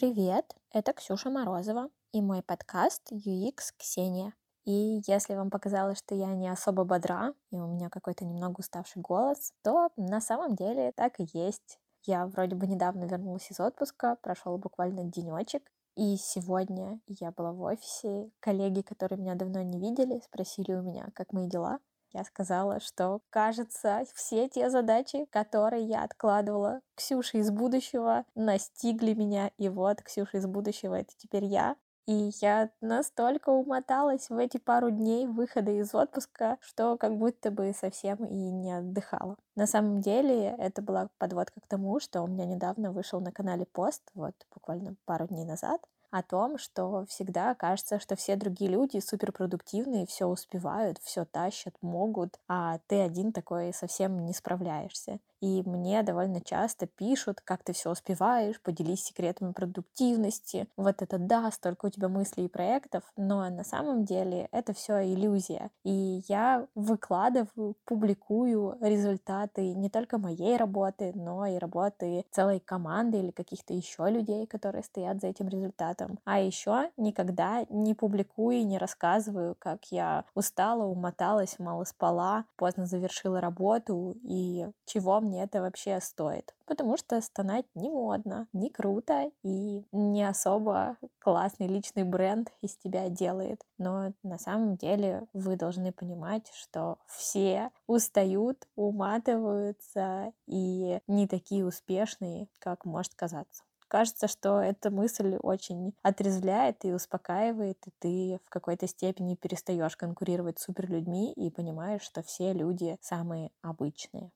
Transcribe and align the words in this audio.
Привет, 0.00 0.56
это 0.72 0.94
Ксюша 0.94 1.28
Морозова 1.28 1.90
и 2.12 2.22
мой 2.22 2.42
подкаст 2.42 3.12
UX 3.12 3.74
Ксения. 3.76 4.32
И 4.64 5.02
если 5.06 5.34
вам 5.34 5.50
показалось, 5.50 5.98
что 5.98 6.14
я 6.14 6.28
не 6.28 6.48
особо 6.48 6.84
бодра, 6.84 7.34
и 7.50 7.56
у 7.56 7.66
меня 7.66 7.90
какой-то 7.90 8.24
немного 8.24 8.60
уставший 8.60 9.02
голос, 9.02 9.52
то 9.62 9.90
на 9.98 10.22
самом 10.22 10.56
деле 10.56 10.92
так 10.92 11.20
и 11.20 11.28
есть. 11.34 11.78
Я 12.06 12.26
вроде 12.26 12.56
бы 12.56 12.66
недавно 12.66 13.04
вернулась 13.04 13.50
из 13.50 13.60
отпуска, 13.60 14.16
прошел 14.22 14.56
буквально 14.56 15.04
денечек, 15.04 15.70
и 15.96 16.16
сегодня 16.16 16.98
я 17.06 17.30
была 17.30 17.52
в 17.52 17.60
офисе. 17.60 18.30
Коллеги, 18.40 18.80
которые 18.80 19.18
меня 19.18 19.34
давно 19.34 19.60
не 19.60 19.78
видели, 19.78 20.22
спросили 20.24 20.72
у 20.72 20.80
меня, 20.80 21.10
как 21.14 21.34
мои 21.34 21.46
дела. 21.46 21.78
Я 22.12 22.24
сказала, 22.24 22.80
что, 22.80 23.20
кажется, 23.30 24.02
все 24.14 24.48
те 24.48 24.68
задачи, 24.68 25.26
которые 25.30 25.84
я 25.84 26.02
откладывала 26.02 26.80
Ксюше 26.96 27.38
из 27.38 27.50
будущего, 27.50 28.24
настигли 28.34 29.14
меня. 29.14 29.50
И 29.58 29.68
вот 29.68 30.02
Ксюша 30.02 30.38
из 30.38 30.46
будущего— 30.46 30.94
это 30.96 31.12
теперь 31.16 31.44
я. 31.44 31.76
И 32.06 32.32
я 32.40 32.70
настолько 32.80 33.50
умоталась 33.50 34.30
в 34.30 34.36
эти 34.36 34.56
пару 34.56 34.90
дней 34.90 35.28
выхода 35.28 35.70
из 35.70 35.94
отпуска, 35.94 36.58
что 36.60 36.96
как 36.96 37.16
будто 37.16 37.52
бы 37.52 37.72
совсем 37.72 38.24
и 38.24 38.34
не 38.34 38.72
отдыхала. 38.72 39.36
На 39.54 39.68
самом 39.68 40.00
деле 40.00 40.56
это 40.58 40.82
была 40.82 41.10
подводка 41.18 41.60
к 41.60 41.68
тому, 41.68 42.00
что 42.00 42.22
у 42.22 42.26
меня 42.26 42.46
недавно 42.46 42.90
вышел 42.90 43.20
на 43.20 43.30
канале 43.30 43.64
пост, 43.66 44.02
вот 44.14 44.34
буквально 44.52 44.96
пару 45.04 45.28
дней 45.28 45.44
назад, 45.44 45.80
о 46.10 46.22
том, 46.22 46.58
что 46.58 47.04
всегда 47.08 47.54
кажется, 47.54 47.98
что 47.98 48.16
все 48.16 48.36
другие 48.36 48.70
люди 48.70 48.98
суперпродуктивные, 48.98 50.06
все 50.06 50.26
успевают, 50.26 50.98
все 51.02 51.24
тащат, 51.24 51.74
могут, 51.82 52.38
а 52.48 52.78
ты 52.86 53.00
один 53.00 53.32
такой 53.32 53.72
совсем 53.72 54.24
не 54.24 54.32
справляешься. 54.32 55.20
И 55.40 55.62
мне 55.64 56.02
довольно 56.02 56.42
часто 56.42 56.86
пишут, 56.86 57.40
как 57.40 57.64
ты 57.64 57.72
все 57.72 57.90
успеваешь, 57.90 58.60
поделись 58.60 59.04
секретами 59.04 59.52
продуктивности. 59.52 60.68
Вот 60.76 61.00
это 61.00 61.18
да, 61.18 61.50
столько 61.50 61.86
у 61.86 61.90
тебя 61.90 62.08
мыслей 62.08 62.44
и 62.44 62.48
проектов, 62.48 63.04
но 63.16 63.48
на 63.48 63.64
самом 63.64 64.04
деле 64.04 64.48
это 64.52 64.74
все 64.74 65.02
иллюзия. 65.02 65.70
И 65.82 66.22
я 66.28 66.66
выкладываю, 66.74 67.74
публикую 67.86 68.76
результаты 68.82 69.72
не 69.74 69.88
только 69.88 70.18
моей 70.18 70.56
работы, 70.58 71.12
но 71.14 71.46
и 71.46 71.56
работы 71.58 72.26
целой 72.30 72.60
команды 72.60 73.18
или 73.18 73.30
каких-то 73.30 73.72
еще 73.72 74.10
людей, 74.10 74.46
которые 74.46 74.82
стоят 74.82 75.20
за 75.22 75.28
этим 75.28 75.48
результатом. 75.48 75.99
А 76.24 76.40
еще 76.40 76.90
никогда 76.96 77.64
не 77.68 77.94
публикую 77.94 78.58
и 78.58 78.64
не 78.64 78.78
рассказываю, 78.78 79.56
как 79.58 79.86
я 79.90 80.24
устала, 80.34 80.84
умоталась, 80.84 81.58
мало 81.58 81.84
спала, 81.84 82.44
поздно 82.56 82.86
завершила 82.86 83.40
работу 83.40 84.14
и 84.22 84.66
чего 84.86 85.20
мне 85.20 85.42
это 85.42 85.60
вообще 85.60 86.00
стоит. 86.00 86.54
Потому 86.66 86.96
что 86.96 87.20
стонать 87.20 87.66
не 87.74 87.90
модно, 87.90 88.46
не 88.52 88.70
круто 88.70 89.30
и 89.42 89.84
не 89.90 90.22
особо 90.22 90.96
классный 91.18 91.66
личный 91.66 92.04
бренд 92.04 92.52
из 92.60 92.76
тебя 92.76 93.08
делает. 93.08 93.64
Но 93.78 94.12
на 94.22 94.38
самом 94.38 94.76
деле 94.76 95.26
вы 95.32 95.56
должны 95.56 95.92
понимать, 95.92 96.50
что 96.54 96.98
все 97.06 97.70
устают, 97.86 98.68
уматываются 98.76 100.32
и 100.46 101.00
не 101.08 101.26
такие 101.26 101.66
успешные, 101.66 102.48
как 102.60 102.84
может 102.84 103.14
казаться 103.14 103.64
кажется, 103.90 104.28
что 104.28 104.60
эта 104.60 104.90
мысль 104.90 105.36
очень 105.42 105.92
отрезвляет 106.02 106.84
и 106.84 106.92
успокаивает, 106.94 107.78
и 107.86 107.90
ты 107.98 108.40
в 108.46 108.50
какой-то 108.50 108.86
степени 108.86 109.34
перестаешь 109.34 109.96
конкурировать 109.96 110.58
с 110.58 110.64
суперлюдьми 110.64 111.32
и 111.32 111.50
понимаешь, 111.50 112.02
что 112.02 112.22
все 112.22 112.52
люди 112.54 112.96
самые 113.02 113.50
обычные. 113.62 114.30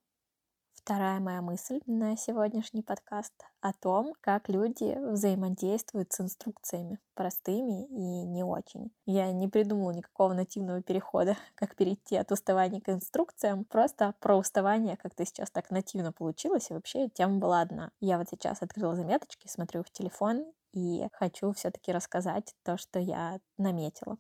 Вторая 0.85 1.19
моя 1.19 1.41
мысль 1.41 1.81
на 1.87 2.15
сегодняшний 2.15 2.83
подкаст 2.83 3.33
о 3.63 3.73
том, 3.73 4.13
как 4.21 4.51
люди 4.51 4.95
взаимодействуют 5.13 6.13
с 6.13 6.21
инструкциями, 6.21 6.99
простыми 7.15 7.87
и 7.87 8.27
не 8.27 8.45
очень. 8.45 8.91
Я 9.07 9.33
не 9.33 9.49
придумала 9.49 9.93
никакого 9.93 10.35
нативного 10.35 10.83
перехода, 10.83 11.39
как 11.55 11.75
перейти 11.75 12.17
от 12.17 12.31
уставания 12.33 12.83
к 12.83 12.91
инструкциям, 12.91 13.65
просто 13.65 14.15
про 14.21 14.37
уставание 14.37 14.99
как-то 14.99 15.25
сейчас 15.25 15.51
так 15.51 15.71
нативно 15.71 16.13
получилось, 16.13 16.71
и 16.71 16.75
вообще 16.75 17.09
тема 17.09 17.39
была 17.39 17.63
одна. 17.63 17.91
Я 18.01 18.19
вот 18.19 18.29
сейчас 18.29 18.61
открыла 18.61 18.95
заметочки, 18.95 19.49
смотрю 19.49 19.85
в 19.85 19.91
телефон 19.91 20.53
и 20.75 21.09
хочу 21.15 21.51
все-таки 21.53 21.93
рассказать 21.93 22.55
то, 22.63 22.77
что 22.77 22.99
я 22.99 23.41
наметила. 23.57 24.19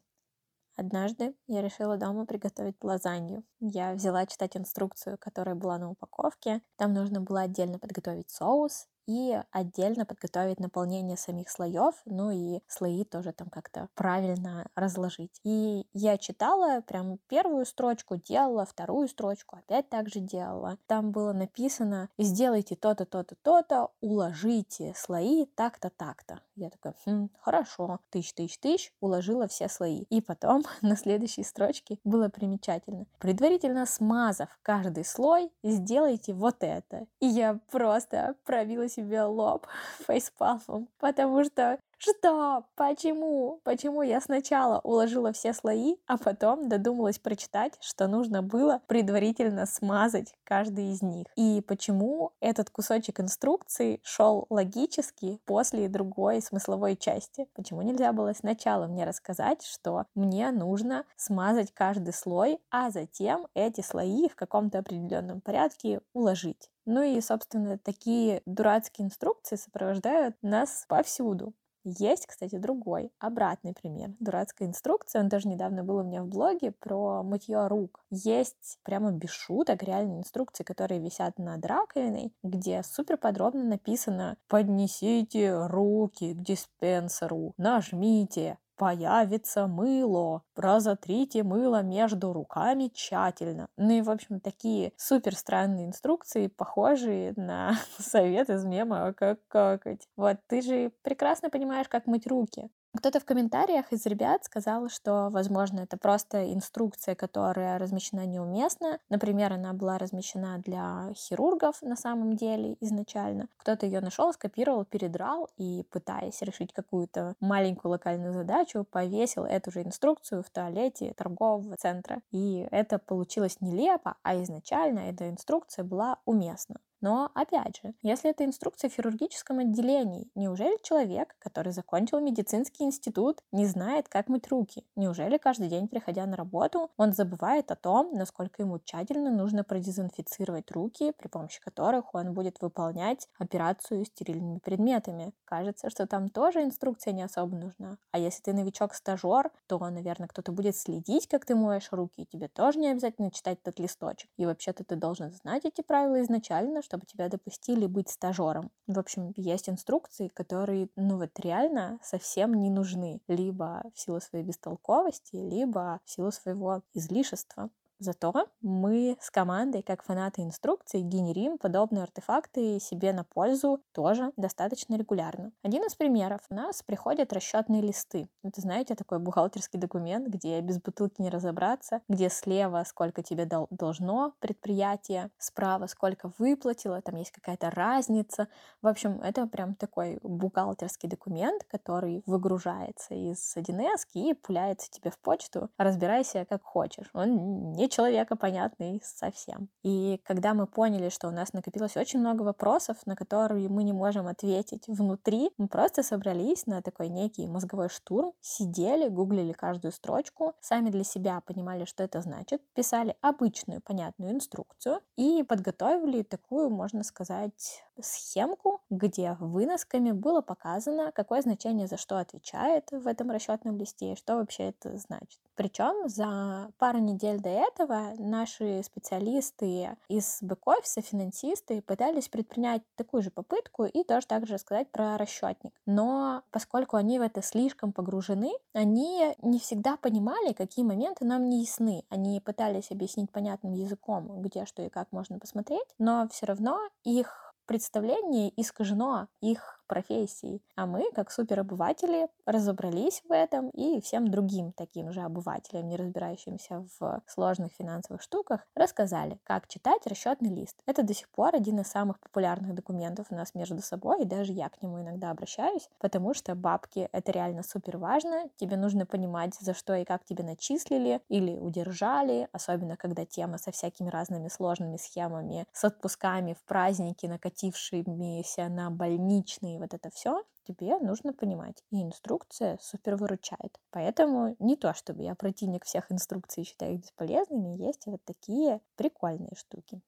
Однажды 0.76 1.34
я 1.46 1.62
решила 1.62 1.96
дома 1.96 2.26
приготовить 2.26 2.82
лазанью. 2.82 3.44
Я 3.60 3.94
взяла 3.94 4.26
читать 4.26 4.56
инструкцию, 4.56 5.18
которая 5.18 5.54
была 5.54 5.78
на 5.78 5.90
упаковке. 5.90 6.62
Там 6.76 6.92
нужно 6.92 7.20
было 7.20 7.42
отдельно 7.42 7.78
подготовить 7.78 8.30
соус, 8.30 8.88
и 9.06 9.40
отдельно 9.50 10.04
подготовить 10.04 10.60
наполнение 10.60 11.16
самих 11.16 11.48
слоев, 11.50 11.94
ну 12.04 12.30
и 12.30 12.60
слои 12.66 13.04
тоже 13.04 13.32
там 13.32 13.48
как-то 13.48 13.88
правильно 13.94 14.66
разложить. 14.74 15.40
И 15.44 15.86
я 15.92 16.18
читала 16.18 16.80
прям 16.80 17.18
первую 17.28 17.66
строчку, 17.66 18.16
делала 18.16 18.64
вторую 18.64 19.08
строчку, 19.08 19.56
опять 19.56 19.88
так 19.88 20.08
же 20.08 20.20
делала. 20.20 20.78
Там 20.86 21.10
было 21.10 21.32
написано 21.32 22.08
«сделайте 22.18 22.76
то-то, 22.76 23.04
то-то, 23.04 23.36
то-то, 23.42 23.90
уложите 24.00 24.94
слои 24.96 25.46
так-то, 25.54 25.90
так-то». 25.90 26.40
Я 26.56 26.70
такая, 26.70 26.94
хм, 27.04 27.30
хорошо, 27.40 27.98
тысяч, 28.10 28.32
тысяч, 28.32 28.58
тысяч, 28.58 28.92
уложила 29.00 29.48
все 29.48 29.68
слои. 29.68 30.04
И 30.10 30.20
потом 30.20 30.64
на 30.82 30.96
следующей 30.96 31.42
строчке 31.42 31.98
было 32.04 32.28
примечательно. 32.28 33.06
Предварительно 33.18 33.86
смазав 33.86 34.48
каждый 34.62 35.04
слой, 35.04 35.50
сделайте 35.62 36.32
вот 36.32 36.56
это. 36.60 37.06
И 37.20 37.26
я 37.26 37.58
просто 37.70 38.36
пробилась 38.44 38.93
себе 38.94 39.22
лоб 39.22 39.66
фейспалмом, 40.06 40.88
потому 40.98 41.44
что 41.44 41.78
что? 41.98 42.66
Почему? 42.76 43.60
Почему 43.64 44.02
я 44.02 44.20
сначала 44.20 44.80
уложила 44.80 45.32
все 45.32 45.52
слои, 45.52 45.96
а 46.06 46.18
потом 46.18 46.68
додумалась 46.68 47.18
прочитать, 47.18 47.74
что 47.80 48.06
нужно 48.08 48.42
было 48.42 48.80
предварительно 48.86 49.66
смазать 49.66 50.34
каждый 50.44 50.92
из 50.92 51.02
них? 51.02 51.26
И 51.36 51.62
почему 51.66 52.32
этот 52.40 52.70
кусочек 52.70 53.20
инструкции 53.20 54.00
шел 54.02 54.46
логически 54.50 55.40
после 55.44 55.88
другой 55.88 56.42
смысловой 56.42 56.96
части? 56.96 57.46
Почему 57.54 57.82
нельзя 57.82 58.12
было 58.12 58.32
сначала 58.32 58.86
мне 58.86 59.04
рассказать, 59.04 59.62
что 59.62 60.06
мне 60.14 60.50
нужно 60.50 61.04
смазать 61.16 61.72
каждый 61.72 62.12
слой, 62.12 62.58
а 62.70 62.90
затем 62.90 63.46
эти 63.54 63.80
слои 63.80 64.28
в 64.28 64.36
каком-то 64.36 64.78
определенном 64.78 65.40
порядке 65.40 66.00
уложить? 66.12 66.70
Ну 66.86 67.02
и, 67.02 67.20
собственно, 67.20 67.78
такие 67.78 68.42
дурацкие 68.44 69.06
инструкции 69.06 69.56
сопровождают 69.56 70.36
нас 70.42 70.84
повсюду. 70.86 71.54
Есть, 71.84 72.26
кстати, 72.26 72.56
другой, 72.56 73.12
обратный 73.18 73.74
пример. 73.74 74.14
Дурацкая 74.18 74.68
инструкция, 74.68 75.20
он 75.20 75.28
даже 75.28 75.48
недавно 75.48 75.84
был 75.84 75.96
у 75.96 76.02
меня 76.02 76.22
в 76.22 76.28
блоге 76.28 76.72
про 76.72 77.22
мытье 77.22 77.66
рук. 77.66 78.00
Есть 78.10 78.78
прямо 78.84 79.12
без 79.12 79.30
шуток 79.30 79.82
реальные 79.82 80.20
инструкции, 80.20 80.64
которые 80.64 81.00
висят 81.00 81.38
над 81.38 81.64
раковиной, 81.66 82.32
где 82.42 82.82
супер 82.82 83.18
подробно 83.18 83.64
написано 83.64 84.38
«Поднесите 84.48 85.66
руки 85.66 86.32
к 86.32 86.42
диспенсеру, 86.42 87.52
нажмите, 87.58 88.58
появится 88.76 89.66
мыло. 89.66 90.42
Разотрите 90.56 91.42
мыло 91.42 91.82
между 91.82 92.32
руками 92.32 92.90
тщательно. 92.92 93.68
Ну 93.76 93.92
и, 93.92 94.02
в 94.02 94.10
общем, 94.10 94.40
такие 94.40 94.92
супер 94.96 95.34
странные 95.34 95.86
инструкции, 95.86 96.48
похожие 96.48 97.34
на 97.36 97.76
совет 97.98 98.50
из 98.50 98.64
мема 98.64 99.12
«Как 99.12 99.38
какать». 99.48 100.08
Вот, 100.16 100.38
ты 100.46 100.62
же 100.62 100.92
прекрасно 101.02 101.50
понимаешь, 101.50 101.88
как 101.88 102.06
мыть 102.06 102.26
руки. 102.26 102.70
Кто-то 102.96 103.18
в 103.18 103.24
комментариях 103.24 103.92
из 103.92 104.06
ребят 104.06 104.44
сказал, 104.44 104.88
что, 104.88 105.28
возможно, 105.30 105.80
это 105.80 105.96
просто 105.96 106.52
инструкция, 106.52 107.16
которая 107.16 107.76
размещена 107.78 108.24
неуместно. 108.24 109.00
Например, 109.08 109.52
она 109.52 109.72
была 109.72 109.98
размещена 109.98 110.58
для 110.64 111.12
хирургов 111.14 111.82
на 111.82 111.96
самом 111.96 112.36
деле 112.36 112.76
изначально. 112.80 113.48
Кто-то 113.56 113.86
ее 113.86 114.00
нашел, 114.00 114.32
скопировал, 114.32 114.84
передрал 114.84 115.48
и, 115.56 115.84
пытаясь 115.90 116.40
решить 116.42 116.72
какую-то 116.72 117.34
маленькую 117.40 117.90
локальную 117.90 118.32
задачу, 118.32 118.86
повесил 118.88 119.44
эту 119.44 119.72
же 119.72 119.82
инструкцию 119.82 120.44
в 120.44 120.50
туалете 120.50 121.14
торгового 121.16 121.76
центра. 121.76 122.22
И 122.30 122.68
это 122.70 123.00
получилось 123.00 123.60
нелепо, 123.60 124.16
а 124.22 124.40
изначально 124.40 125.00
эта 125.00 125.28
инструкция 125.28 125.84
была 125.84 126.18
уместна. 126.26 126.76
Но, 127.04 127.30
опять 127.34 127.82
же, 127.82 127.92
если 128.00 128.30
это 128.30 128.46
инструкция 128.46 128.88
в 128.88 128.94
хирургическом 128.94 129.58
отделении, 129.58 130.30
неужели 130.34 130.78
человек, 130.82 131.36
который 131.38 131.70
закончил 131.70 132.18
медицинский 132.18 132.84
институт, 132.84 133.42
не 133.52 133.66
знает, 133.66 134.08
как 134.08 134.28
мыть 134.28 134.48
руки? 134.48 134.86
Неужели 134.96 135.36
каждый 135.36 135.68
день, 135.68 135.86
приходя 135.86 136.24
на 136.24 136.34
работу, 136.34 136.90
он 136.96 137.12
забывает 137.12 137.70
о 137.70 137.76
том, 137.76 138.14
насколько 138.14 138.62
ему 138.62 138.78
тщательно 138.78 139.30
нужно 139.30 139.64
продезинфицировать 139.64 140.70
руки, 140.70 141.12
при 141.18 141.28
помощи 141.28 141.60
которых 141.60 142.14
он 142.14 142.32
будет 142.32 142.56
выполнять 142.62 143.28
операцию 143.38 144.06
стерильными 144.06 144.60
предметами? 144.60 145.34
Кажется, 145.44 145.90
что 145.90 146.06
там 146.06 146.30
тоже 146.30 146.62
инструкция 146.62 147.12
не 147.12 147.22
особо 147.22 147.54
нужна. 147.54 147.98
А 148.12 148.18
если 148.18 148.44
ты 148.44 148.54
новичок-стажер, 148.54 149.50
то, 149.66 149.78
наверное, 149.90 150.28
кто-то 150.28 150.52
будет 150.52 150.74
следить, 150.74 151.28
как 151.28 151.44
ты 151.44 151.54
моешь 151.54 151.92
руки, 151.92 152.22
и 152.22 152.26
тебе 152.26 152.48
тоже 152.48 152.78
не 152.78 152.88
обязательно 152.88 153.30
читать 153.30 153.58
этот 153.60 153.78
листочек. 153.78 154.30
И 154.38 154.46
вообще-то 154.46 154.84
ты 154.84 154.96
должен 154.96 155.30
знать 155.32 155.66
эти 155.66 155.82
правила 155.82 156.22
изначально, 156.22 156.80
что 156.80 156.93
чтобы 156.94 157.06
тебя 157.06 157.28
допустили 157.28 157.86
быть 157.86 158.08
стажером. 158.08 158.70
В 158.86 158.98
общем, 158.98 159.32
есть 159.36 159.68
инструкции, 159.68 160.28
которые, 160.28 160.88
ну 160.94 161.18
вот 161.18 161.30
реально 161.40 161.98
совсем 162.02 162.54
не 162.54 162.70
нужны. 162.70 163.20
Либо 163.26 163.82
в 163.94 164.00
силу 164.00 164.20
своей 164.20 164.44
бестолковости, 164.44 165.34
либо 165.34 166.00
в 166.04 166.10
силу 166.10 166.30
своего 166.30 166.82
излишества. 166.92 167.70
Зато 168.04 168.34
мы 168.60 169.16
с 169.18 169.30
командой, 169.30 169.82
как 169.82 170.02
фанаты 170.02 170.42
инструкций, 170.42 171.00
генерим 171.00 171.56
подобные 171.56 172.02
артефакты 172.02 172.78
себе 172.78 173.14
на 173.14 173.24
пользу 173.24 173.80
тоже 173.92 174.30
достаточно 174.36 174.96
регулярно. 174.96 175.52
Один 175.62 175.82
из 175.84 175.94
примеров. 175.94 176.40
У 176.50 176.54
нас 176.54 176.82
приходят 176.82 177.32
расчетные 177.32 177.80
листы. 177.80 178.28
Это, 178.42 178.60
знаете, 178.60 178.94
такой 178.94 179.20
бухгалтерский 179.20 179.80
документ, 179.80 180.28
где 180.28 180.60
без 180.60 180.82
бутылки 180.82 181.22
не 181.22 181.30
разобраться, 181.30 182.02
где 182.06 182.28
слева 182.28 182.84
сколько 182.86 183.22
тебе 183.22 183.46
дол- 183.46 183.68
должно 183.70 184.34
предприятие, 184.38 185.30
справа 185.38 185.86
сколько 185.86 186.30
выплатило, 186.38 187.00
там 187.00 187.16
есть 187.16 187.30
какая-то 187.32 187.70
разница. 187.70 188.48
В 188.82 188.86
общем, 188.86 189.22
это 189.22 189.46
прям 189.46 189.76
такой 189.76 190.18
бухгалтерский 190.22 191.08
документ, 191.08 191.64
который 191.64 192.22
выгружается 192.26 193.14
из 193.14 193.56
1С 193.56 194.04
и 194.12 194.34
пуляется 194.34 194.90
тебе 194.90 195.10
в 195.10 195.18
почту. 195.18 195.70
Разбирайся 195.78 196.44
как 196.44 196.62
хочешь. 196.62 197.08
Он 197.14 197.72
не 197.72 197.88
человека 197.94 198.36
понятный 198.36 199.00
совсем. 199.04 199.68
И 199.82 200.20
когда 200.24 200.54
мы 200.54 200.66
поняли, 200.66 201.08
что 201.10 201.28
у 201.28 201.30
нас 201.30 201.52
накопилось 201.52 201.96
очень 201.96 202.20
много 202.20 202.42
вопросов, 202.42 202.96
на 203.06 203.14
которые 203.14 203.68
мы 203.68 203.84
не 203.84 203.92
можем 203.92 204.26
ответить 204.26 204.84
внутри, 204.88 205.50
мы 205.58 205.68
просто 205.68 206.02
собрались 206.02 206.66
на 206.66 206.82
такой 206.82 207.08
некий 207.08 207.46
мозговой 207.46 207.88
штурм, 207.88 208.32
сидели, 208.40 209.08
гуглили 209.08 209.52
каждую 209.52 209.92
строчку, 209.92 210.54
сами 210.60 210.90
для 210.90 211.04
себя 211.04 211.40
понимали, 211.40 211.84
что 211.84 212.02
это 212.02 212.20
значит, 212.20 212.60
писали 212.74 213.16
обычную 213.20 213.80
понятную 213.80 214.32
инструкцию 214.32 215.00
и 215.16 215.44
подготовили 215.44 216.22
такую, 216.22 216.70
можно 216.70 217.04
сказать, 217.04 217.84
схемку, 218.00 218.80
где 218.90 219.36
выносками 219.38 220.10
было 220.10 220.40
показано, 220.40 221.12
какое 221.12 221.42
значение 221.42 221.86
за 221.86 221.96
что 221.96 222.18
отвечает 222.18 222.90
в 222.90 223.06
этом 223.06 223.30
расчетном 223.30 223.76
листе 223.78 224.12
и 224.12 224.16
что 224.16 224.36
вообще 224.36 224.70
это 224.70 224.96
значит. 224.98 225.43
Причем 225.56 226.08
за 226.08 226.70
пару 226.78 226.98
недель 226.98 227.40
до 227.40 227.48
этого 227.48 228.12
наши 228.18 228.82
специалисты 228.82 229.96
из 230.08 230.38
бэк-офиса, 230.42 231.00
финансисты, 231.00 231.82
пытались 231.82 232.28
предпринять 232.28 232.82
такую 232.96 233.22
же 233.22 233.30
попытку 233.30 233.84
и 233.84 234.04
тоже 234.04 234.26
так 234.26 234.46
же 234.46 234.54
рассказать 234.54 234.90
про 234.90 235.16
расчетник. 235.16 235.72
Но 235.86 236.42
поскольку 236.50 236.96
они 236.96 237.18
в 237.18 237.22
это 237.22 237.42
слишком 237.42 237.92
погружены, 237.92 238.52
они 238.72 239.34
не 239.42 239.58
всегда 239.58 239.96
понимали, 239.96 240.52
какие 240.52 240.84
моменты 240.84 241.24
нам 241.24 241.48
не 241.48 241.62
ясны. 241.62 242.04
Они 242.08 242.40
пытались 242.40 242.90
объяснить 242.90 243.30
понятным 243.30 243.72
языком, 243.72 244.42
где 244.42 244.66
что 244.66 244.82
и 244.82 244.88
как 244.88 245.12
можно 245.12 245.38
посмотреть, 245.38 245.86
но 245.98 246.28
все 246.30 246.46
равно 246.46 246.80
их 247.04 247.54
представление 247.66 248.52
искажено 248.60 249.28
их 249.40 249.83
профессий. 249.86 250.62
А 250.76 250.86
мы, 250.86 251.10
как 251.14 251.30
суперобыватели, 251.30 252.28
разобрались 252.46 253.22
в 253.28 253.32
этом 253.32 253.70
и 253.70 254.00
всем 254.00 254.28
другим 254.28 254.72
таким 254.72 255.12
же 255.12 255.20
обывателям, 255.20 255.88
не 255.88 255.96
разбирающимся 255.96 256.86
в 256.98 257.22
сложных 257.26 257.72
финансовых 257.72 258.22
штуках, 258.22 258.66
рассказали, 258.74 259.38
как 259.44 259.68
читать 259.68 260.06
расчетный 260.06 260.50
лист. 260.50 260.76
Это 260.86 261.02
до 261.02 261.14
сих 261.14 261.28
пор 261.30 261.54
один 261.54 261.80
из 261.80 261.88
самых 261.88 262.20
популярных 262.20 262.74
документов 262.74 263.26
у 263.30 263.34
нас 263.34 263.54
между 263.54 263.82
собой, 263.82 264.22
и 264.22 264.24
даже 264.24 264.52
я 264.52 264.68
к 264.68 264.82
нему 264.82 265.00
иногда 265.00 265.30
обращаюсь, 265.30 265.88
потому 265.98 266.34
что 266.34 266.54
бабки— 266.54 267.08
это 267.12 267.32
реально 267.32 267.62
супер 267.62 267.98
важно. 267.98 268.48
Тебе 268.56 268.76
нужно 268.76 269.06
понимать, 269.06 269.54
за 269.54 269.74
что 269.74 269.94
и 269.94 270.04
как 270.04 270.24
тебе 270.24 270.44
начислили 270.44 271.20
или 271.28 271.56
удержали, 271.56 272.48
особенно 272.52 272.96
когда 272.96 273.24
тема 273.24 273.58
со 273.58 273.70
всякими 273.70 274.08
разными 274.08 274.48
сложными 274.48 274.96
схемами, 274.96 275.66
с 275.72 275.84
отпусками 275.84 276.54
в 276.54 276.64
праздники, 276.64 277.26
накатившимися 277.26 278.68
на 278.68 278.90
больничные 278.90 279.73
и 279.74 279.78
вот 279.78 279.94
это 279.94 280.10
все 280.10 280.44
тебе 280.66 280.98
нужно 280.98 281.32
понимать. 281.32 281.82
И 281.90 282.02
инструкция 282.02 282.78
супер 282.80 283.16
выручает. 283.16 283.78
Поэтому 283.90 284.56
не 284.58 284.76
то, 284.76 284.94
чтобы 284.94 285.22
я 285.22 285.34
противник 285.34 285.84
всех 285.84 286.10
инструкций 286.10 286.64
считаю 286.64 286.94
их 286.94 287.00
бесполезными, 287.02 287.76
есть 287.76 288.06
вот 288.06 288.22
такие 288.24 288.80
прикольные 288.96 289.54
штуки. 289.56 290.00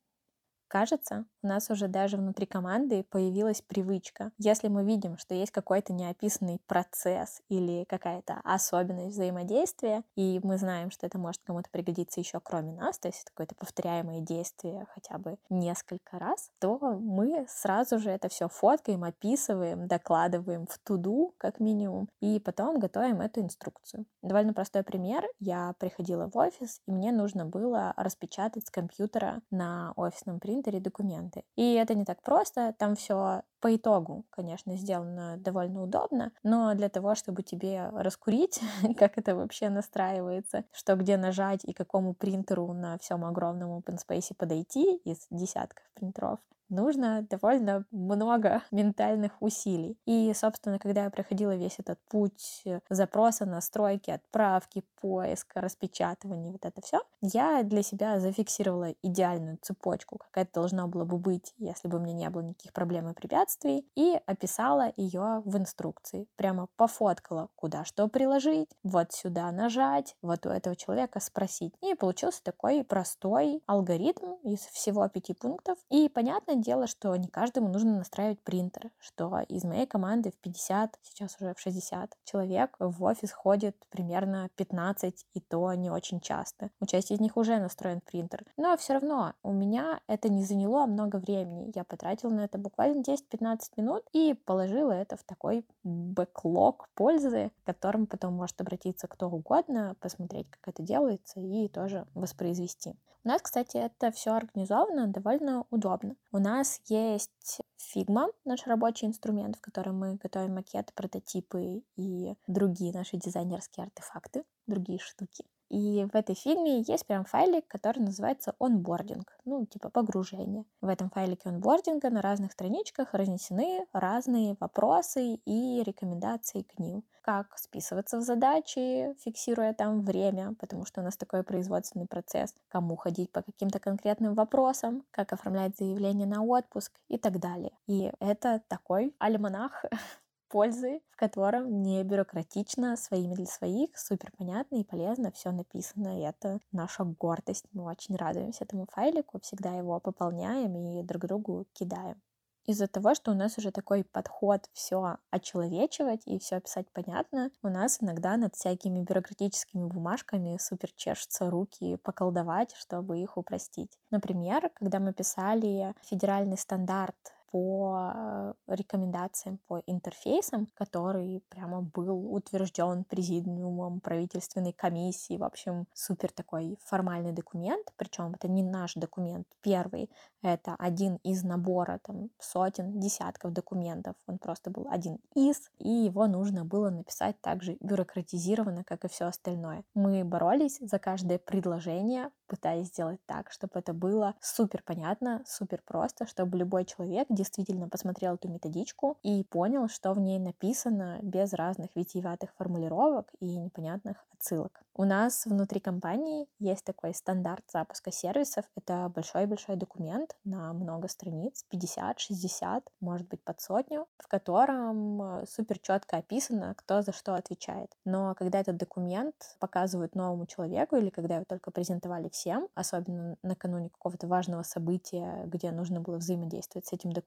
Кажется, 0.68 1.24
у 1.42 1.46
нас 1.46 1.70
уже 1.70 1.86
даже 1.86 2.16
внутри 2.16 2.44
команды 2.44 3.04
появилась 3.04 3.62
привычка. 3.62 4.32
Если 4.36 4.66
мы 4.66 4.84
видим, 4.84 5.16
что 5.16 5.34
есть 5.34 5.52
какой-то 5.52 5.92
неописанный 5.92 6.60
процесс 6.66 7.40
или 7.48 7.84
какая-то 7.84 8.40
особенность 8.42 9.14
взаимодействия, 9.14 10.02
и 10.16 10.40
мы 10.42 10.58
знаем, 10.58 10.90
что 10.90 11.06
это 11.06 11.18
может 11.18 11.40
кому-то 11.44 11.70
пригодиться 11.70 12.18
еще 12.20 12.40
кроме 12.40 12.72
нас, 12.72 12.98
то 12.98 13.08
есть 13.08 13.22
это 13.22 13.30
какое-то 13.30 13.54
повторяемое 13.54 14.20
действие 14.20 14.86
хотя 14.92 15.18
бы 15.18 15.36
несколько 15.48 16.18
раз, 16.18 16.50
то 16.58 16.78
мы 17.00 17.46
сразу 17.48 17.98
же 17.98 18.10
это 18.10 18.28
все 18.28 18.48
фоткаем, 18.48 19.04
описываем, 19.04 19.86
докладываем 19.86 20.66
в 20.66 20.78
туду, 20.78 21.34
как 21.38 21.60
минимум, 21.60 22.08
и 22.20 22.40
потом 22.40 22.80
готовим 22.80 23.20
эту 23.20 23.40
инструкцию. 23.40 24.04
Довольно 24.22 24.52
простой 24.52 24.82
пример. 24.82 25.24
Я 25.38 25.74
приходила 25.78 26.28
в 26.28 26.36
офис, 26.36 26.80
и 26.86 26.90
мне 26.90 27.12
нужно 27.12 27.44
было 27.44 27.94
распечатать 27.96 28.66
с 28.66 28.70
компьютера 28.70 29.42
на 29.50 29.92
офисном 29.94 30.40
принтере 30.40 30.55
принтере 30.56 30.80
документы. 30.80 31.44
И 31.56 31.74
это 31.74 31.94
не 31.94 32.04
так 32.04 32.22
просто, 32.22 32.74
там 32.78 32.94
все 32.94 33.42
по 33.60 33.74
итогу, 33.74 34.24
конечно, 34.30 34.76
сделано 34.76 35.36
довольно 35.38 35.82
удобно, 35.82 36.32
но 36.42 36.74
для 36.74 36.88
того, 36.88 37.14
чтобы 37.14 37.42
тебе 37.42 37.88
раскурить, 37.92 38.60
как 38.98 39.18
это 39.18 39.34
вообще 39.34 39.68
настраивается, 39.68 40.64
что 40.72 40.96
где 40.96 41.16
нажать 41.16 41.64
и 41.64 41.72
какому 41.72 42.14
принтеру 42.14 42.72
на 42.72 42.98
всем 42.98 43.24
огромном 43.24 43.78
open 43.78 43.98
space 43.98 44.34
подойти 44.36 44.96
из 45.04 45.26
десятков 45.30 45.84
принтеров, 45.94 46.38
нужно 46.68 47.26
довольно 47.28 47.84
много 47.90 48.62
ментальных 48.70 49.32
усилий. 49.40 49.98
И, 50.06 50.32
собственно, 50.34 50.78
когда 50.78 51.04
я 51.04 51.10
проходила 51.10 51.54
весь 51.54 51.78
этот 51.78 51.98
путь 52.08 52.62
э, 52.64 52.80
запроса, 52.88 53.46
настройки, 53.46 54.10
отправки, 54.10 54.84
поиска, 55.00 55.60
распечатывания, 55.60 56.52
вот 56.52 56.64
это 56.64 56.80
все, 56.80 57.00
я 57.20 57.62
для 57.62 57.82
себя 57.82 58.20
зафиксировала 58.20 58.94
идеальную 59.02 59.58
цепочку, 59.62 60.18
какая 60.18 60.44
это 60.44 60.54
должна 60.54 60.86
была 60.86 61.04
бы 61.04 61.18
быть, 61.18 61.54
если 61.58 61.88
бы 61.88 61.98
у 61.98 62.00
меня 62.00 62.14
не 62.14 62.30
было 62.30 62.42
никаких 62.42 62.72
проблем 62.72 63.08
и 63.08 63.14
препятствий, 63.14 63.45
и 63.94 64.20
описала 64.26 64.92
ее 64.96 65.42
в 65.44 65.56
инструкции. 65.56 66.26
Прямо 66.36 66.68
пофоткала, 66.76 67.48
куда 67.56 67.84
что 67.84 68.08
приложить, 68.08 68.70
вот 68.82 69.12
сюда 69.12 69.50
нажать, 69.50 70.16
вот 70.22 70.46
у 70.46 70.50
этого 70.50 70.76
человека 70.76 71.20
спросить. 71.20 71.74
И 71.82 71.94
получился 71.94 72.42
такой 72.42 72.84
простой 72.84 73.62
алгоритм 73.66 74.34
из 74.42 74.60
всего 74.60 75.08
пяти 75.08 75.34
пунктов. 75.34 75.78
И 75.90 76.08
понятно, 76.08 76.36
Понятное 76.36 76.56
дело, 76.62 76.86
что 76.86 77.16
не 77.16 77.28
каждому 77.28 77.68
нужно 77.68 77.96
настраивать 77.96 78.40
принтер, 78.42 78.90
что 78.98 79.40
из 79.48 79.64
моей 79.64 79.86
команды 79.86 80.30
в 80.30 80.36
50, 80.36 80.98
сейчас 81.02 81.36
уже 81.40 81.54
в 81.54 81.60
60 81.60 82.10
человек 82.24 82.76
в 82.78 83.02
офис 83.02 83.32
ходит 83.32 83.76
примерно 83.90 84.48
15, 84.56 85.26
и 85.32 85.40
то 85.40 85.72
не 85.74 85.90
очень 85.90 86.20
часто. 86.20 86.70
У 86.78 86.86
части 86.86 87.14
из 87.14 87.20
них 87.20 87.36
уже 87.36 87.58
настроен 87.58 88.00
принтер. 88.00 88.44
Но 88.56 88.76
все 88.76 88.94
равно 88.94 89.32
у 89.42 89.52
меня 89.52 90.00
это 90.06 90.28
не 90.28 90.44
заняло 90.44 90.86
много 90.86 91.16
времени. 91.16 91.72
Я 91.74 91.84
потратила 91.84 92.30
на 92.30 92.44
это 92.44 92.58
буквально 92.58 93.00
10-15 93.00 93.35
минут 93.40 94.04
и 94.12 94.34
положила 94.34 94.92
это 94.92 95.16
в 95.16 95.24
такой 95.24 95.64
бэклог 95.82 96.88
пользы, 96.94 97.50
к 97.62 97.66
которому 97.66 98.06
потом 98.06 98.34
может 98.34 98.60
обратиться 98.60 99.08
кто 99.08 99.28
угодно, 99.28 99.96
посмотреть, 100.00 100.48
как 100.50 100.74
это 100.74 100.82
делается 100.82 101.40
и 101.40 101.68
тоже 101.68 102.06
воспроизвести. 102.14 102.94
У 103.26 103.28
нас, 103.28 103.42
кстати, 103.42 103.76
это 103.76 104.12
все 104.12 104.34
организовано 104.34 105.08
довольно 105.08 105.66
удобно. 105.70 106.14
У 106.30 106.38
нас 106.38 106.80
есть 106.86 107.60
Figma, 107.76 108.28
наш 108.44 108.64
рабочий 108.68 109.06
инструмент, 109.06 109.56
в 109.56 109.60
котором 109.60 109.98
мы 109.98 110.14
готовим 110.14 110.54
макеты, 110.54 110.92
прототипы 110.94 111.82
и 111.96 112.34
другие 112.46 112.92
наши 112.92 113.16
дизайнерские 113.16 113.86
артефакты, 113.86 114.44
другие 114.68 115.00
штуки. 115.00 115.44
И 115.68 116.06
в 116.12 116.14
этой 116.14 116.34
фигме 116.34 116.80
есть 116.82 117.06
прям 117.06 117.24
файлик, 117.24 117.66
который 117.66 117.98
называется 117.98 118.54
онбординг, 118.58 119.36
ну, 119.44 119.66
типа 119.66 119.90
погружение. 119.90 120.64
В 120.80 120.88
этом 120.88 121.10
файлике 121.10 121.48
онбординга 121.48 122.10
на 122.10 122.22
разных 122.22 122.52
страничках 122.52 123.14
разнесены 123.14 123.86
разные 123.92 124.56
вопросы 124.60 125.34
и 125.44 125.82
рекомендации 125.82 126.62
к 126.62 126.78
ним. 126.78 127.02
Как 127.22 127.58
списываться 127.58 128.18
в 128.18 128.22
задачи, 128.22 129.14
фиксируя 129.18 129.74
там 129.74 130.02
время, 130.02 130.54
потому 130.60 130.86
что 130.86 131.00
у 131.00 131.04
нас 131.04 131.16
такой 131.16 131.42
производственный 131.42 132.06
процесс, 132.06 132.54
кому 132.68 132.96
ходить 132.96 133.32
по 133.32 133.42
каким-то 133.42 133.80
конкретным 133.80 134.34
вопросам, 134.34 135.04
как 135.10 135.32
оформлять 135.32 135.76
заявление 135.76 136.28
на 136.28 136.44
отпуск 136.44 136.92
и 137.08 137.18
так 137.18 137.40
далее. 137.40 137.72
И 137.88 138.12
это 138.20 138.62
такой 138.68 139.14
альманах 139.18 139.84
пользы, 140.48 141.00
в 141.10 141.16
котором 141.16 141.82
не 141.82 142.02
бюрократично, 142.04 142.96
своими 142.96 143.34
для 143.34 143.46
своих, 143.46 143.96
супер 143.98 144.32
понятно 144.36 144.76
и 144.76 144.84
полезно 144.84 145.32
все 145.32 145.50
написано, 145.50 146.18
и 146.18 146.22
это 146.22 146.60
наша 146.72 147.04
гордость. 147.04 147.66
Мы 147.72 147.84
очень 147.84 148.16
радуемся 148.16 148.64
этому 148.64 148.86
файлику, 148.90 149.40
всегда 149.40 149.74
его 149.74 149.98
пополняем 150.00 150.76
и 150.76 151.02
друг 151.02 151.26
другу 151.26 151.66
кидаем. 151.72 152.20
Из-за 152.66 152.88
того, 152.88 153.14
что 153.14 153.30
у 153.30 153.34
нас 153.34 153.58
уже 153.58 153.70
такой 153.70 154.02
подход 154.02 154.68
все 154.72 155.18
очеловечивать 155.30 156.22
и 156.26 156.40
все 156.40 156.60
писать 156.60 156.86
понятно, 156.92 157.52
у 157.62 157.68
нас 157.68 157.98
иногда 158.02 158.36
над 158.36 158.56
всякими 158.56 159.02
бюрократическими 159.02 159.84
бумажками 159.84 160.58
супер 160.60 160.90
чешутся 160.96 161.48
руки 161.48 161.96
поколдовать, 161.98 162.74
чтобы 162.74 163.20
их 163.20 163.36
упростить. 163.36 163.96
Например, 164.10 164.68
когда 164.74 164.98
мы 164.98 165.12
писали 165.12 165.94
федеральный 166.02 166.58
стандарт 166.58 167.35
по 167.56 168.12
э, 168.14 168.52
рекомендациям, 168.66 169.58
по 169.66 169.82
интерфейсам, 169.86 170.68
который 170.74 171.42
прямо 171.48 171.80
был 171.80 172.34
утвержден 172.34 173.04
президиумом 173.04 174.00
правительственной 174.00 174.74
комиссии. 174.74 175.38
В 175.38 175.44
общем, 175.44 175.86
супер 175.94 176.30
такой 176.32 176.76
формальный 176.84 177.32
документ, 177.32 177.86
причем 177.96 178.34
это 178.34 178.46
не 178.46 178.62
наш 178.62 178.92
документ 178.94 179.46
первый, 179.62 180.10
это 180.42 180.76
один 180.78 181.16
из 181.24 181.44
набора 181.44 181.98
там 182.02 182.28
сотен, 182.38 183.00
десятков 183.00 183.54
документов. 183.54 184.16
Он 184.26 184.36
просто 184.36 184.70
был 184.70 184.86
один 184.90 185.18
из, 185.34 185.70
и 185.78 185.88
его 185.88 186.26
нужно 186.26 186.66
было 186.66 186.90
написать 186.90 187.40
так 187.40 187.62
же 187.62 187.78
бюрократизированно, 187.80 188.84
как 188.84 189.06
и 189.06 189.08
все 189.08 189.24
остальное. 189.24 189.82
Мы 189.94 190.24
боролись 190.24 190.78
за 190.80 190.98
каждое 190.98 191.38
предложение, 191.38 192.30
пытаясь 192.48 192.88
сделать 192.88 193.20
так, 193.26 193.50
чтобы 193.50 193.78
это 193.78 193.94
было 193.94 194.34
супер 194.40 194.82
понятно, 194.84 195.42
супер 195.46 195.80
просто, 195.84 196.26
чтобы 196.26 196.58
любой 196.58 196.84
человек 196.84 197.26
действительно 197.30 197.45
посмотрел 197.88 198.34
эту 198.34 198.48
методичку 198.48 199.18
и 199.22 199.44
понял, 199.44 199.88
что 199.88 200.12
в 200.12 200.20
ней 200.20 200.38
написано 200.38 201.18
без 201.22 201.52
разных 201.52 201.90
витиеватых 201.94 202.50
формулировок 202.56 203.30
и 203.40 203.56
непонятных 203.56 204.24
отсылок. 204.38 204.80
У 204.98 205.04
нас 205.04 205.44
внутри 205.44 205.78
компании 205.78 206.46
есть 206.58 206.84
такой 206.84 207.12
стандарт 207.12 207.62
запуска 207.70 208.10
сервисов. 208.10 208.64
Это 208.76 209.12
большой-большой 209.14 209.76
документ 209.76 210.34
на 210.44 210.72
много 210.72 211.08
страниц, 211.08 211.64
50, 211.68 212.18
60, 212.18 212.82
может 213.00 213.28
быть, 213.28 213.42
под 213.42 213.60
сотню, 213.60 214.06
в 214.18 214.26
котором 214.26 215.20
э, 215.20 215.46
супер 215.46 215.78
четко 215.78 216.16
описано, 216.16 216.74
кто 216.78 217.02
за 217.02 217.12
что 217.12 217.34
отвечает. 217.34 217.90
Но 218.06 218.34
когда 218.36 218.58
этот 218.60 218.78
документ 218.78 219.34
показывают 219.58 220.14
новому 220.14 220.46
человеку 220.46 220.96
или 220.96 221.10
когда 221.10 221.36
его 221.36 221.44
только 221.44 221.70
презентовали 221.70 222.30
всем, 222.30 222.68
особенно 222.74 223.36
накануне 223.42 223.90
какого-то 223.90 224.26
важного 224.26 224.62
события, 224.62 225.42
где 225.44 225.72
нужно 225.72 226.00
было 226.00 226.16
взаимодействовать 226.16 226.86
с 226.86 226.92
этим 226.94 227.12
документом, 227.12 227.25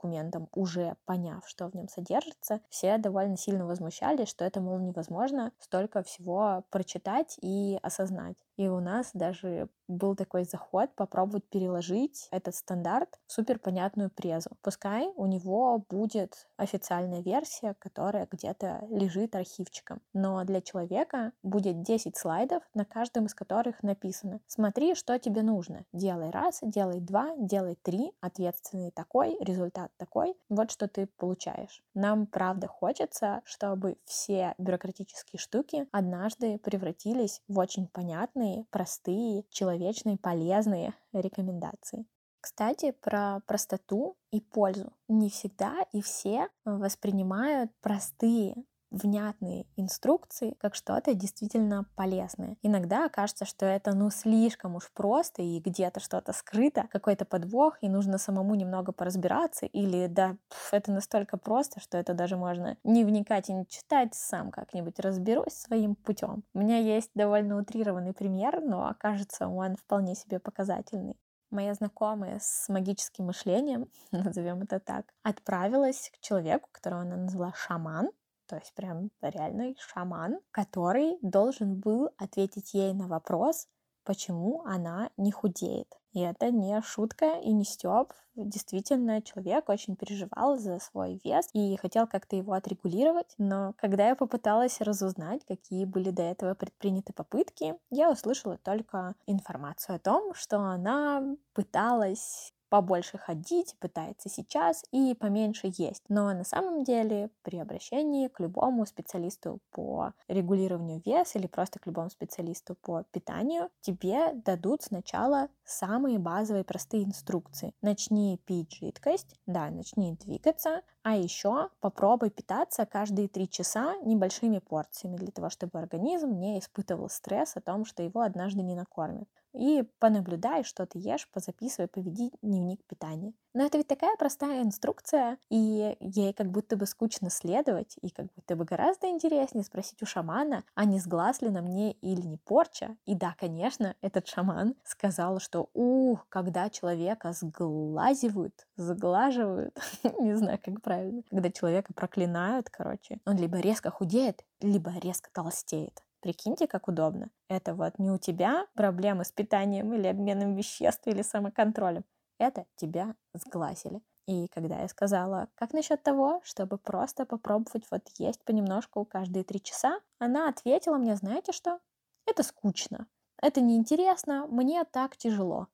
уже 0.53 0.96
поняв, 1.06 1.48
что 1.48 1.68
в 1.68 1.75
нем 1.75 1.88
содержится, 1.89 2.62
все 2.70 2.98
довольно 2.98 3.38
сильно 3.38 3.65
возмущались, 3.65 4.29
что 4.29 4.46
это, 4.46 4.62
мол, 4.62 4.79
невозможно 4.79 5.51
столько 5.60 6.03
всего 6.03 6.63
прочитать 6.70 7.38
и 7.41 7.77
осознать. 7.82 8.38
И 8.60 8.68
у 8.68 8.82
нас 8.82 9.12
даже 9.13 9.70
был 9.88 10.16
такой 10.16 10.44
заход 10.44 10.94
попробовать 10.94 11.46
переложить 11.50 12.28
этот 12.30 12.56
стандарт 12.56 13.18
в 13.25 13.32
супер 13.32 13.58
понятную 13.58 14.10
презу. 14.10 14.50
Пускай 14.62 15.08
у 15.16 15.25
него 15.25 15.86
будет 15.89 16.50
официальная 16.58 17.22
версия, 17.22 17.74
которая 17.80 18.28
где-то 18.30 18.86
лежит 18.89 19.34
архивчиком. 19.36 20.01
Но 20.13 20.44
для 20.44 20.62
человека 20.62 21.32
будет 21.42 21.82
10 21.84 22.18
слайдов, 22.18 22.62
на 22.74 22.84
каждом 22.84 23.28
из 23.28 23.34
которых 23.34 23.82
написано 23.82 24.42
«Смотри, 24.46 24.94
что 24.94 25.18
тебе 25.18 25.42
нужно. 25.42 25.86
Делай 25.94 26.30
раз, 26.30 26.60
делай 26.62 27.00
два, 27.00 27.34
делай 27.38 27.75
три, 27.82 28.12
ответственный 28.20 28.92
такой, 28.92 29.38
результат 29.39 29.89
такой. 29.96 30.36
Вот 30.50 30.70
что 30.70 30.89
ты 30.89 31.08
получаешь». 31.08 31.82
Нам 31.94 32.28
правда 32.28 32.68
хочется, 32.68 33.42
чтобы 33.46 33.98
все 34.04 34.54
бюрократические 34.58 35.39
штуки 35.39 35.88
однажды 35.92 36.60
превратились 36.60 37.42
в 37.48 37.58
очень 37.58 37.88
понятные 37.88 38.49
понятные, 38.50 38.65
простые, 38.72 39.44
человечные, 39.50 40.18
полезные 40.18 40.94
рекомендации. 41.13 42.06
Кстати, 42.41 42.91
про 42.91 43.41
простоту 43.48 44.15
и 44.32 44.39
пользу. 44.39 44.94
Не 45.10 45.29
всегда 45.29 45.86
и 45.91 46.01
все 46.01 46.48
воспринимают 46.63 47.72
простые 47.82 48.56
внятные 48.91 49.65
инструкции 49.75 50.55
как 50.60 50.75
что-то 50.75 51.13
действительно 51.13 51.86
полезное. 51.96 52.58
Иногда 52.62 53.10
кажется, 53.10 53.46
что 53.46 53.65
это 53.65 53.93
ну 53.93 54.10
слишком 54.10 54.75
уж 54.75 54.91
просто 54.91 55.41
и 55.41 55.60
где-то 55.60 56.00
что-то 56.00 56.34
скрыто, 56.34 56.88
какой-то 56.91 57.25
подвох, 57.25 57.77
и 57.81 57.89
нужно 57.89 58.17
самому 58.17 58.55
немного 58.55 58.91
поразбираться, 58.91 59.65
или 59.65 60.08
да, 60.08 60.38
пф, 60.50 60.74
это 60.74 60.91
настолько 60.91 61.38
просто, 61.38 61.79
что 61.79 61.98
это 61.98 62.13
даже 62.13 62.38
можно 62.38 62.77
не 62.84 63.03
вникать 63.03 63.50
и 63.50 63.53
не 63.53 63.65
читать, 63.67 64.15
сам 64.15 64.51
как-нибудь 64.51 65.00
разберусь 65.00 65.53
своим 65.53 65.96
путем. 65.96 66.43
У 66.53 66.60
меня 66.60 66.77
есть 66.77 67.12
довольно 67.15 67.58
утрированный 67.58 68.13
пример, 68.13 68.62
но 68.62 68.88
окажется 68.88 69.48
он 69.48 69.75
вполне 69.75 70.15
себе 70.15 70.39
показательный 70.39 71.15
моя 71.51 71.74
знакомая 71.74 72.39
с 72.41 72.69
магическим 72.69 73.25
мышлением, 73.25 73.89
назовем 74.12 74.62
это 74.62 74.79
так, 74.79 75.05
отправилась 75.24 76.12
к 76.13 76.19
человеку, 76.19 76.69
которого 76.72 77.01
она 77.01 77.17
назвала 77.17 77.53
шаман, 77.55 78.10
то 78.50 78.56
есть 78.56 78.74
прям 78.74 79.12
реальный 79.22 79.77
шаман, 79.79 80.39
который 80.51 81.18
должен 81.22 81.79
был 81.79 82.10
ответить 82.18 82.74
ей 82.74 82.94
на 82.94 83.08
вопрос, 83.08 83.68
почему 84.03 84.63
она 84.65 85.12
не 85.18 85.32
худеет. 85.32 85.88
И 86.13 86.22
это 86.22 86.50
не 86.50 86.82
шутка 86.82 87.38
и 87.39 87.51
не 87.51 87.63
стёб. 87.63 88.12
Действительно, 88.34 89.22
человек 89.22 89.70
очень 89.70 89.96
переживал 89.96 90.58
за 90.58 90.79
свой 90.79 91.22
вес 91.24 91.48
и 91.53 91.77
хотел 91.77 92.08
как-то 92.08 92.36
его 92.36 92.53
отрегулировать. 92.53 93.36
Но 93.38 93.74
когда 93.77 94.08
я 94.08 94.15
попыталась 94.15 94.82
разузнать, 94.82 95.46
какие 95.46 95.86
были 95.86 96.10
до 96.10 96.24
этого 96.24 96.56
предприняты 96.56 97.13
попытки, 97.13 97.75
я 97.91 98.10
услышала 98.10 98.58
только 98.58 99.13
информацию 99.27 99.98
о 99.98 100.00
том, 100.00 100.34
что 100.34 100.58
она 100.58 101.36
пыталась 101.53 102.53
побольше 102.70 103.18
ходить, 103.18 103.76
пытается 103.80 104.30
сейчас 104.30 104.84
и 104.92 105.14
поменьше 105.14 105.72
есть. 105.78 106.04
Но 106.08 106.32
на 106.34 106.44
самом 106.44 106.84
деле 106.84 107.30
при 107.42 107.58
обращении 107.58 108.28
к 108.28 108.40
любому 108.40 108.86
специалисту 108.86 109.60
по 109.72 110.14
регулированию 110.28 111.02
веса 111.06 111.40
или 111.40 111.48
просто 111.48 111.80
к 111.80 111.88
любому 111.88 112.10
специалисту 112.10 112.76
по 112.76 113.04
питанию 113.12 113.70
тебе 113.82 114.34
дадут 114.34 114.84
сначала 114.84 115.50
самые 115.64 116.20
базовые 116.20 116.64
простые 116.64 117.04
инструкции. 117.04 117.74
Начни 117.82 118.40
пить 118.46 118.76
жидкость, 118.76 119.36
да, 119.46 119.70
начни 119.70 120.16
двигаться, 120.16 120.82
а 121.04 121.16
еще 121.16 121.70
попробуй 121.80 122.30
питаться 122.30 122.86
каждые 122.86 123.28
три 123.28 123.50
часа 123.50 123.96
небольшими 124.04 124.60
порциями 124.60 125.18
для 125.18 125.32
того, 125.32 125.50
чтобы 125.50 125.80
организм 125.80 126.38
не 126.40 126.60
испытывал 126.60 127.10
стресс 127.10 127.56
о 127.56 127.62
том, 127.62 127.86
что 127.86 128.04
его 128.04 128.22
однажды 128.22 128.62
не 128.62 128.76
накормят 128.76 129.28
и 129.53 129.84
понаблюдай, 130.00 130.63
что 130.63 130.86
ты 130.86 131.00
ешь, 131.00 131.27
позаписывай, 131.32 131.88
поведи 131.88 132.32
дневник 132.41 132.84
питания. 132.86 133.34
Но 133.53 133.65
это 133.65 133.77
ведь 133.77 133.88
такая 133.88 134.15
простая 134.15 134.62
инструкция, 134.62 135.38
и 135.50 135.96
ей 136.00 136.34
как 136.34 136.51
будто 136.51 136.75
бы 136.77 136.86
скучно 136.86 137.29
следовать, 137.29 137.98
и 138.01 138.10
как 138.10 138.27
будто 138.36 138.56
бы 138.56 138.63
гораздо 138.63 139.08
интереснее 139.08 139.63
спросить 139.63 140.01
у 140.03 140.06
шамана, 140.06 140.63
а 140.75 140.86
не 140.86 141.00
сглаз 141.00 141.41
ли 141.41 141.50
на 141.50 141.62
мне 141.62 141.94
или 141.94 142.22
не 142.22 142.38
порча. 142.38 142.96
И 143.06 143.15
да, 143.15 143.36
конечно, 143.38 143.96
этот 144.01 144.27
шаман 144.27 144.75
сказал, 144.84 145.39
что 145.39 145.70
ух, 145.74 146.27
когда 146.29 146.70
человека 146.70 147.34
сглазивают, 147.34 148.68
сглаживают, 148.75 149.77
не 150.20 150.36
знаю, 150.36 150.60
как 150.63 150.82
правильно, 150.82 151.24
когда 151.29 151.51
человека 151.51 151.94
проклинают, 151.94 152.70
короче, 152.70 153.20
он 153.25 153.38
либо 153.38 153.58
резко 153.58 153.89
худеет, 153.89 154.46
либо 154.62 154.91
резко 155.00 155.29
толстеет. 155.34 156.03
Прикиньте, 156.22 156.68
как 156.68 156.88
удобно. 156.88 157.30
Это 157.48 157.74
вот 157.74 157.98
не 157.98 158.12
у 158.12 158.18
тебя 158.18 158.68
проблемы 158.74 159.24
с 159.24 159.32
питанием 159.32 159.94
или 159.94 160.08
обменом 160.08 160.56
веществ 160.56 161.08
или 161.08 161.22
самоконтролем. 161.22 162.04
Это 162.38 162.66
тебя 162.76 163.16
сглазили. 163.34 164.02
И 164.28 164.48
когда 164.50 164.82
я 164.82 164.88
сказала, 164.90 165.48
как 165.56 165.74
насчет 165.74 166.04
того, 166.04 166.42
чтобы 166.44 166.78
просто 166.78 167.26
попробовать 167.26 167.86
вот 167.90 168.02
есть 168.18 168.44
понемножку 168.44 169.06
каждые 169.06 169.44
три 169.44 169.62
часа, 169.62 170.02
она 170.20 170.50
ответила 170.50 170.98
мне, 170.98 171.16
знаете 171.16 171.52
что? 171.54 171.80
Это 172.26 172.44
скучно. 172.44 173.08
Это 173.42 173.62
неинтересно, 173.62 174.46
мне 174.48 174.84
так 174.84 175.16
тяжело. 175.16 175.68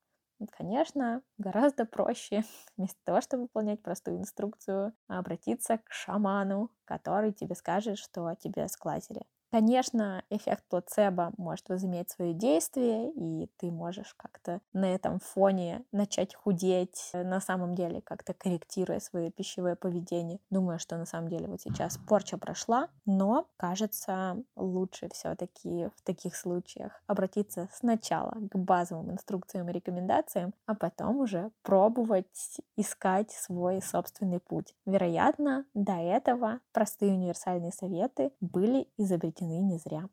Конечно, 0.52 1.22
гораздо 1.38 1.86
проще, 1.86 2.44
вместо 2.76 2.98
того, 3.04 3.20
чтобы 3.20 3.42
выполнять 3.44 3.82
простую 3.82 4.18
инструкцию, 4.18 4.94
обратиться 5.08 5.78
к 5.78 5.90
шаману, 5.90 6.70
который 6.84 7.32
тебе 7.32 7.54
скажет, 7.56 7.98
что 7.98 8.32
тебе 8.36 8.68
сглазили. 8.68 9.22
Конечно, 9.52 10.22
эффект 10.28 10.64
плацебо 10.68 11.32
может 11.38 11.68
возыметь 11.68 12.10
свое 12.10 12.34
действие, 12.34 13.10
и 13.12 13.48
ты 13.58 13.70
можешь 13.70 14.12
как-то 14.16 14.60
на 14.72 14.92
этом 14.94 15.20
фоне 15.20 15.84
начать 15.92 16.34
худеть, 16.34 17.10
э, 17.14 17.22
на 17.22 17.40
самом 17.40 17.74
деле 17.74 18.02
как-то 18.02 18.34
корректируя 18.34 18.98
свое 18.98 19.30
пищевое 19.30 19.76
поведение. 19.76 20.40
Думаю, 20.50 20.78
что 20.78 20.96
на 20.98 21.06
самом 21.06 21.28
деле 21.28 21.46
вот 21.46 21.60
сейчас 21.62 21.96
порча 21.96 22.36
прошла, 22.38 22.88
но, 23.06 23.46
кажется, 23.56 24.36
лучше 24.56 25.08
все-таки 25.12 25.86
в 25.96 26.02
таких 26.02 26.36
случаях 26.36 27.00
обратиться 27.06 27.68
сначала 27.72 28.32
к 28.50 28.56
базовым 28.58 29.12
инструкциям 29.12 29.68
и 29.68 29.72
рекомендациям, 29.72 30.52
а 30.66 30.74
потом 30.74 31.18
уже 31.20 31.50
пробовать 31.62 32.58
искать 32.76 33.30
свой 33.30 33.80
собственный 33.80 34.40
путь. 34.40 34.74
Вероятно, 34.84 35.64
до 35.72 35.92
этого 35.92 36.60
простые 36.72 37.12
универсальные 37.14 37.72
советы 37.72 38.32
были 38.40 38.88
изобретены 38.98 39.45
изобретены 39.46 39.60
не 39.62 39.78
зря. 39.78 40.08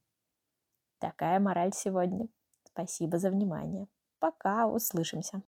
Такая 1.00 1.40
мораль 1.40 1.74
сегодня. 1.74 2.28
Спасибо 2.66 3.18
за 3.18 3.30
внимание. 3.30 3.88
Пока, 4.20 4.68
услышимся. 4.68 5.42